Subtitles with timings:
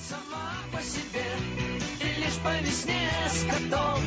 [0.00, 1.24] сама по себе,
[2.00, 4.00] и лишь по весне с котом.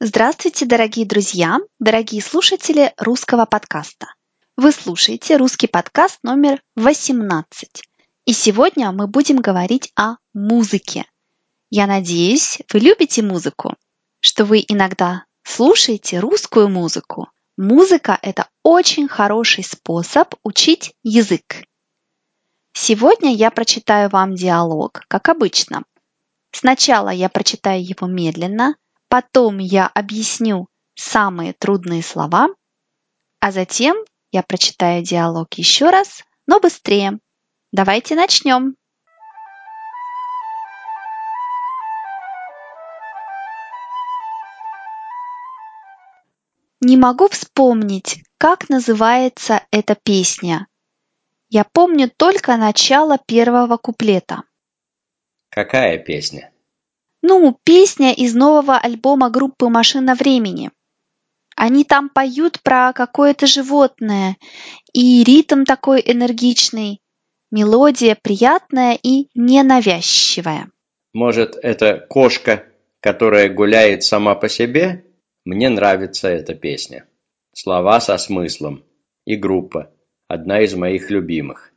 [0.00, 4.14] Здравствуйте, дорогие друзья, дорогие слушатели русского подкаста.
[4.56, 7.82] Вы слушаете русский подкаст номер 18.
[8.24, 11.06] И сегодня мы будем говорить о музыке.
[11.70, 13.76] Я надеюсь, вы любите музыку,
[14.20, 17.28] что вы иногда слушаете русскую музыку.
[17.56, 21.64] Музыка– это очень хороший способ учить язык.
[22.72, 25.84] Сегодня я прочитаю вам диалог, как обычно.
[26.52, 28.76] Сначала я прочитаю его медленно,
[29.08, 32.48] потом я объясню самые трудные слова,
[33.40, 33.96] а затем
[34.30, 37.18] я прочитаю диалог еще раз, но быстрее.
[37.70, 38.76] Давайте начнем.
[46.84, 50.66] Не могу вспомнить, как называется эта песня.
[51.48, 54.42] Я помню только начало первого куплета.
[55.48, 56.50] Какая песня?
[57.22, 60.72] Ну, песня из нового альбома группы «Машина времени».
[61.54, 64.36] Они там поют про какое-то животное,
[64.92, 67.00] и ритм такой энергичный,
[67.52, 70.68] мелодия приятная и ненавязчивая.
[71.12, 72.64] Может, это кошка,
[72.98, 75.04] которая гуляет сама по себе?
[75.44, 77.08] Мне нравится эта песня.
[77.52, 78.84] Слова со смыслом.
[79.24, 79.92] И группа.
[80.28, 81.72] Одна из моих любимых.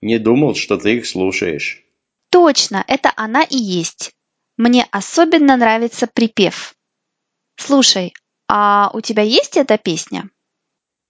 [0.00, 1.84] Не думал, что ты их слушаешь.
[2.30, 4.12] Точно, это она и есть.
[4.56, 6.74] Мне особенно нравится припев.
[7.56, 8.14] Слушай,
[8.48, 10.30] а у тебя есть эта песня?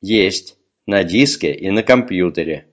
[0.01, 0.57] Есть.
[0.87, 2.69] На диске и на компьютере.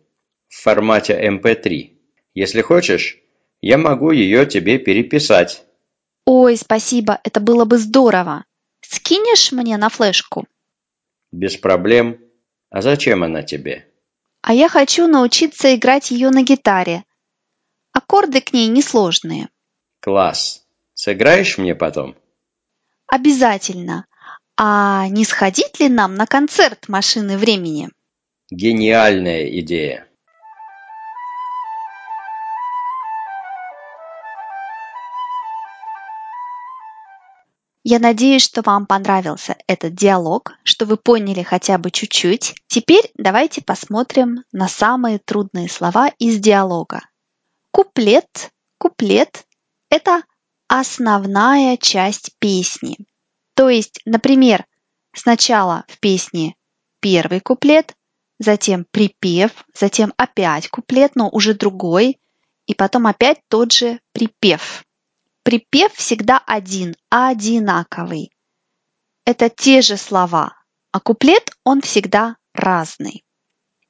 [0.48, 1.84] В формате MP3.
[1.84, 2.00] Эм
[2.34, 3.18] Если хочешь,
[3.62, 5.66] я могу ее тебе переписать.
[6.26, 8.46] Ой, спасибо, это было бы здорово.
[8.90, 10.48] Скинешь мне на флешку?
[11.32, 12.20] Без проблем.
[12.70, 13.88] А зачем она тебе?
[14.42, 17.04] А я хочу научиться играть ее на гитаре.
[17.94, 19.50] Аккорды к ней несложные.
[20.02, 20.66] Класс.
[20.94, 22.16] Сыграешь мне потом?
[23.08, 24.06] Обязательно.
[24.58, 27.90] А не сходить ли нам на концерт машины времени?
[28.52, 30.08] Гениальная идея.
[37.88, 42.56] Я надеюсь, что вам понравился этот диалог, что вы поняли хотя бы чуть-чуть.
[42.66, 47.02] Теперь давайте посмотрим на самые трудные слова из диалога.
[47.70, 48.50] Куплет.
[48.80, 49.46] Куплет–
[49.92, 50.24] это
[50.68, 52.98] основная часть песни.
[53.54, 54.66] То есть, например,
[55.14, 56.56] сначала в песне
[57.02, 57.94] первый куплет,
[58.40, 62.20] затем припев, затем опять куплет, но уже другой,
[62.66, 64.84] и потом опять тот же припев.
[65.46, 68.32] Припев всегда один, одинаковый.
[69.26, 70.58] Это те же слова,
[70.92, 73.24] а куплет он всегда разный.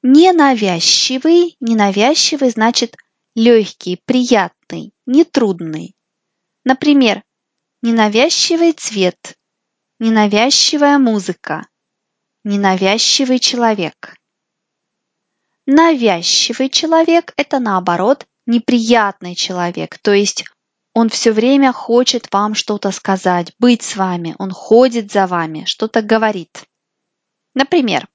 [0.02, 2.94] Ненавязчивый, ненавязчивый значит
[3.34, 5.96] легкий, приятный, нетрудный.
[6.64, 7.24] Например,
[7.80, 9.38] ненавязчивый цвет,
[9.98, 11.66] ненавязчивая музыка,
[12.44, 14.14] ненавязчивый человек.
[15.64, 20.44] Навязчивый человек– это наоборот неприятный человек, то есть
[20.96, 26.00] он все время хочет вам что-то сказать, быть с вами, он ходит за вами, что-то
[26.00, 26.64] говорит.
[27.52, 28.08] Например,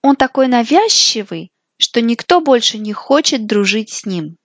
[0.00, 4.38] он такой навязчивый, что никто больше не хочет дружить с ним.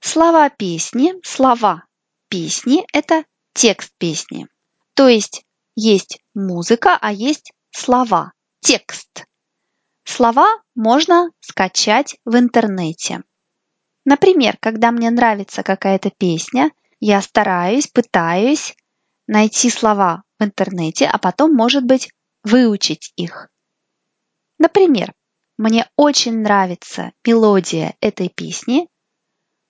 [0.00, 1.84] Слова песни, слова
[2.30, 4.48] песни– это текст песни.
[4.94, 5.44] То есть
[5.76, 9.26] есть музыка, а есть слова, текст.
[10.04, 13.22] Слова можно скачать в интернете.
[14.04, 18.74] Например, когда мне нравится какая-то песня, я стараюсь, пытаюсь
[19.26, 22.10] найти слова в интернете, а потом, может быть,
[22.42, 23.48] выучить их.
[24.58, 25.12] Например,
[25.56, 28.88] мне очень нравится мелодия этой песни,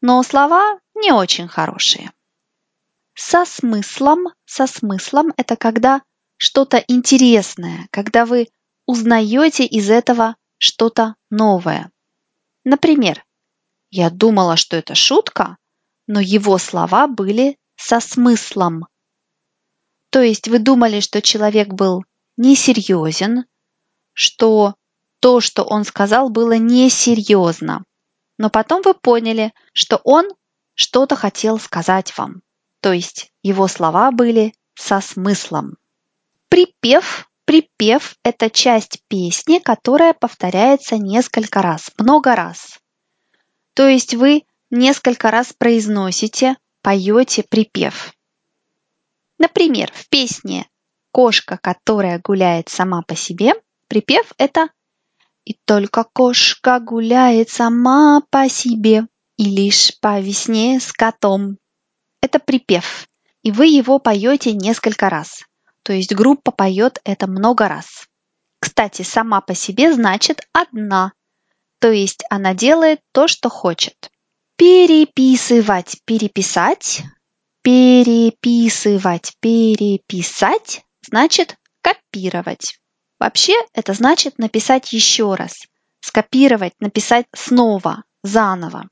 [0.00, 2.12] но слова не очень хорошие.
[3.14, 6.02] Со смыслом, со смыслом это когда
[6.36, 8.48] что-то интересное, когда вы
[8.86, 11.90] узнаете из этого что-то новое.
[12.64, 13.24] Например,
[13.90, 15.56] я думала, что это шутка,
[16.06, 18.86] но его слова были со смыслом.
[20.10, 22.04] То есть вы думали, что человек был
[22.36, 23.44] несерьезен,
[24.12, 24.74] что
[25.20, 27.84] то, что он сказал, было несерьезно.
[28.38, 30.28] Но потом вы поняли, что он
[30.74, 32.42] что-то хотел сказать вам.
[32.80, 35.76] То есть его слова были со смыслом.
[36.48, 37.28] Припев.
[37.44, 42.78] Припев– это часть песни, которая повторяется несколько раз, много раз.
[43.80, 48.12] То есть вы несколько раз произносите, поете припев.
[49.38, 50.68] Например, в песне
[51.12, 53.54] «Кошка, которая гуляет сама по себе»
[53.88, 54.68] припев– это
[55.46, 59.06] И только кошка гуляет сама по себе
[59.38, 61.56] и лишь по весне с котом.
[62.20, 63.08] Это припев,
[63.42, 65.42] и вы его поете несколько раз.
[65.84, 68.06] То есть группа поет это много раз.
[68.60, 71.14] Кстати, сама по себе значит одна,
[71.80, 74.10] то есть она делает то, что хочет.
[74.56, 77.02] Переписывать, переписать,
[77.62, 82.78] переписывать, переписать значит копировать.
[83.18, 85.66] Вообще это значит написать еще раз,
[86.00, 88.88] скопировать, написать снова, заново.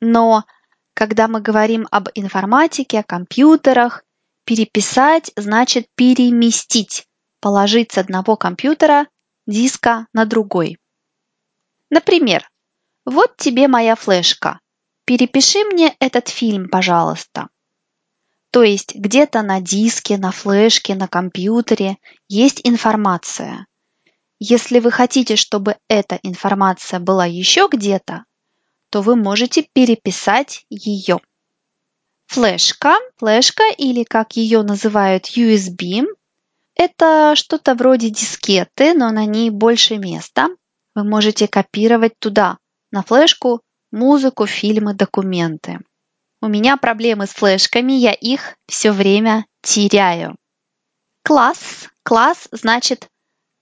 [0.00, 0.44] Но
[0.94, 4.04] когда мы говорим об информатике, о компьютерах,
[4.44, 7.06] переписать значит переместить,
[7.40, 9.06] положить с одного компьютера
[9.46, 10.78] диска на другой.
[11.92, 12.48] Например,
[13.04, 14.60] вот тебе моя флешка.
[15.04, 17.48] Перепиши мне этот фильм, пожалуйста.
[18.50, 21.98] То есть где-то на диске, на флешке, на компьютере
[22.28, 23.66] есть информация.
[24.38, 28.24] Если вы хотите, чтобы эта информация была еще где-то,
[28.88, 31.20] то вы можете переписать ее.
[32.28, 36.06] Флешка, флешка или как ее называют USB,
[36.74, 40.48] это что-то вроде дискеты, но на ней больше места.
[40.94, 42.58] Вы можете копировать туда,
[42.90, 45.78] на флешку, музыку, фильмы, документы.
[46.40, 50.36] У меня проблемы с флешками, я их все время теряю.
[51.22, 51.88] Класс.
[52.02, 53.08] Класс значит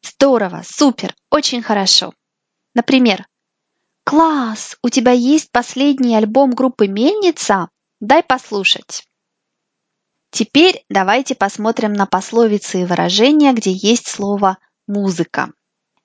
[0.03, 2.15] здорово, супер, очень хорошо.
[2.75, 3.27] Например,
[4.05, 7.69] класс, у тебя есть последний альбом группы Мельница?
[8.00, 9.05] Дай послушать.
[10.31, 14.56] Теперь давайте посмотрим на пословицы и выражения, где есть слово
[14.87, 15.53] «музыка».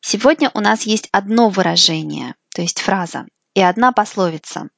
[0.07, 3.25] Сегодня у нас есть одно выражение, то есть фраза,
[3.55, 4.69] и одна пословица.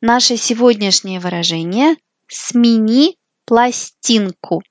[0.00, 1.96] Наше сегодняшнее выражение
[2.26, 4.62] «смени пластинку».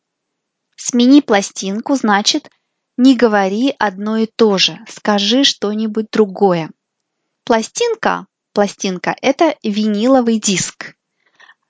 [0.76, 2.50] «Смени пластинку» значит
[2.98, 6.72] «не говори одно и то же, скажи что-нибудь другое».
[7.44, 10.96] Пластинка, пластинка– это виниловый диск.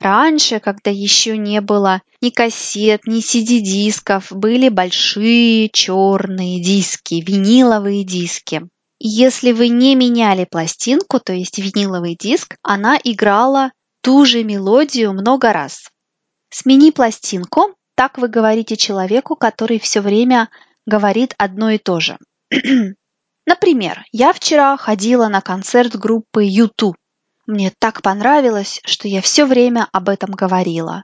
[0.02, 8.64] Раньше, когда еще не было ни кассет, ни CD-дисков, были большие черные диски, виниловые диски.
[8.98, 15.54] Если вы не меняли пластинку, то есть виниловый диск, она играла ту же мелодию много
[15.54, 15.92] раз.
[16.50, 20.50] Смени пластинку, так вы говорите человеку, который все время
[20.88, 22.18] говорит одно и то же.
[23.46, 26.94] Например, я вчера ходила на концерт группы U2.
[27.52, 31.04] Мне так понравилось, что я все время об этом говорила.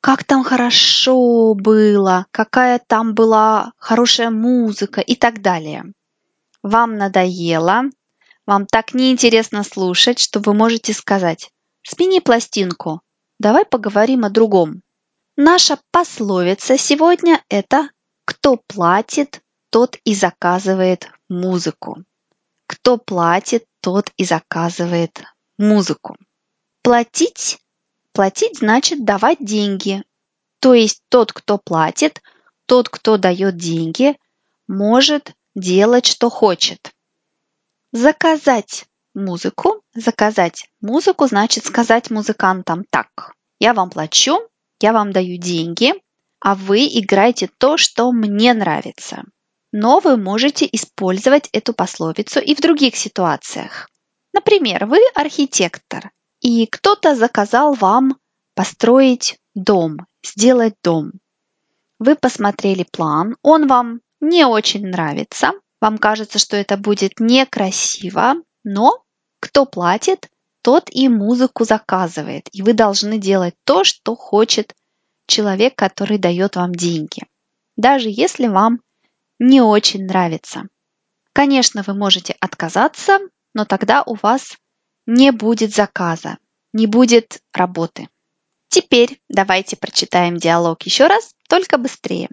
[0.00, 5.92] Как там хорошо было, какая там была хорошая музыка и так далее
[6.62, 7.84] вам надоело,
[8.46, 11.50] вам так неинтересно слушать, что вы можете сказать
[11.82, 13.00] «Смени пластинку,
[13.38, 14.82] давай поговорим о другом».
[15.36, 17.90] Наша пословица сегодня– это
[18.24, 19.40] «Кто платит,
[19.70, 22.04] тот и заказывает музыку».
[22.66, 25.24] Кто платит, тот и заказывает
[25.60, 26.16] музыку.
[26.82, 27.58] Платить
[28.12, 30.02] Платить значит давать деньги.
[30.60, 32.20] То есть тот, кто платит,
[32.66, 34.16] тот, кто дает деньги,
[34.66, 36.92] может делать, что хочет.
[37.92, 39.82] Заказать музыку.
[39.94, 43.34] Заказать музыку значит сказать музыкантам так.
[43.58, 44.40] Я вам плачу,
[44.80, 45.94] я вам даю деньги,
[46.40, 49.24] а вы играете то, что мне нравится.
[49.72, 53.88] Но вы можете использовать эту пословицу и в других ситуациях.
[54.32, 56.10] Например, вы архитектор,
[56.40, 58.16] и кто-то заказал вам
[58.54, 61.12] построить дом, сделать дом.
[61.98, 68.34] Вы посмотрели план, он вам не очень нравится, вам кажется, что это будет некрасиво,
[68.64, 69.02] но
[69.40, 70.28] кто платит,
[70.62, 74.74] тот и музыку заказывает, и вы должны делать то, что хочет
[75.26, 77.26] человек, который дает вам деньги,
[77.76, 78.80] даже если вам
[79.38, 80.68] не очень нравится.
[81.32, 83.18] Конечно, вы можете отказаться,
[83.54, 84.56] но тогда у вас
[85.06, 86.38] не будет заказа,
[86.72, 88.08] не будет работы.
[88.68, 92.28] Теперь давайте прочитаем диалог еще раз, только быстрее.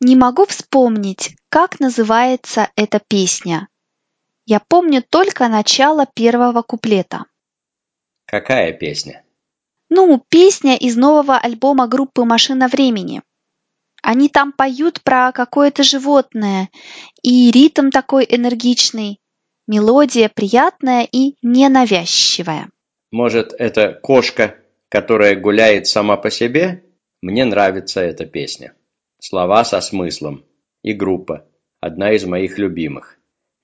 [0.00, 3.68] Не могу вспомнить, как называется эта песня.
[4.44, 7.24] Я помню только начало первого куплета.
[8.26, 9.23] Какая песня?
[9.96, 13.22] Ну, песня из нового альбома группы «Машина времени».
[14.02, 16.68] Они там поют про какое-то животное,
[17.22, 19.20] и ритм такой энергичный,
[19.68, 22.70] мелодия приятная и ненавязчивая.
[23.12, 24.56] Может, это кошка,
[24.88, 26.82] которая гуляет сама по себе?
[27.22, 28.74] Мне нравится эта песня.
[29.20, 30.44] Слова со смыслом.
[30.82, 31.46] И группа.
[31.80, 33.16] Одна из моих любимых.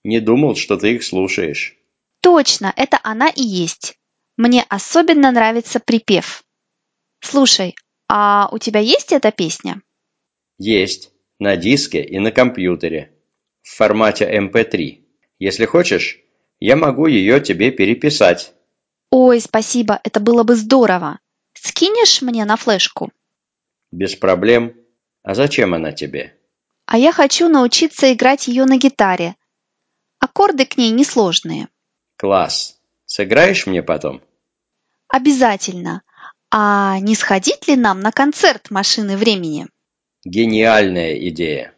[0.05, 1.77] Не думал, что ты их слушаешь.
[2.21, 4.00] Точно, это она и есть.
[4.41, 6.45] Мне особенно нравится припев.
[7.21, 7.77] Слушай,
[8.09, 9.83] А у тебя есть эта песня?
[10.57, 11.13] Есть.
[11.39, 13.13] На диске и на компьютере.
[13.61, 15.05] В формате MP3.
[15.39, 16.21] Если хочешь,
[16.59, 18.55] я могу ее тебе переписать.
[19.11, 21.19] Ой, спасибо, это было бы здорово.
[21.53, 23.13] Скинешь мне на флешку?
[23.91, 24.75] Без проблем.
[25.23, 26.35] А зачем она тебе?
[26.87, 29.37] А я хочу научиться играть ее на гитаре.
[30.19, 31.69] Аккорды к ней несложные.
[32.17, 32.81] Класс.
[33.05, 34.23] Сыграешь мне потом?
[35.11, 36.03] Обязательно.
[36.53, 39.67] А не сходить ли нам на концерт машины времени?
[40.25, 41.75] Гениальная идея.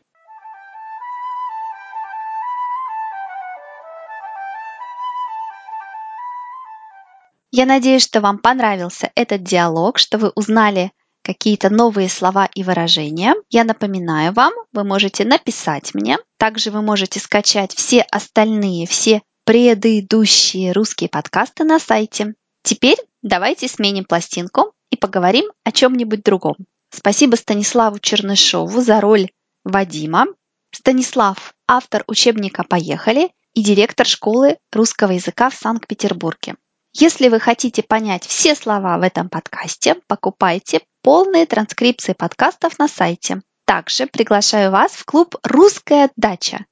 [7.50, 10.90] Я надеюсь, что вам понравился этот диалог, что вы узнали
[11.22, 13.34] какие-то новые слова и выражения.
[13.50, 16.18] Я напоминаю вам, вы можете написать мне.
[16.38, 22.34] Также вы можете скачать все остальные, все предыдущие русские подкасты на сайте.
[22.62, 26.56] Теперь давайте сменим пластинку и поговорим о чем-нибудь другом.
[26.90, 29.30] Спасибо Станиславу Чернышову за роль
[29.64, 30.26] Вадима.
[30.72, 36.56] Станислав– автор учебника «Поехали» и директор школы русского языка в Санкт-Петербурге.
[36.94, 43.40] Если вы хотите понять все слова в этом подкасте, покупайте полные транскрипции подкастов на сайте.
[43.64, 46.66] Также приглашаю вас в клуб «Русская дача»,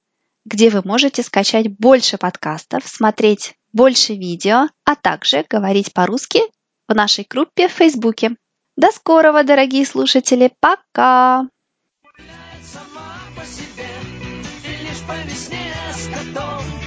[0.44, 6.40] где вы можете скачать больше подкастов, смотреть больше видео, а также говорить по-русски
[6.88, 8.36] в нашей группе в Фейсбуке.
[8.76, 10.52] До скорого, дорогие слушатели.
[10.60, 11.46] Пока!
[12.62, 13.88] Сама по себе
[14.64, 16.79] и лишь по весне с котом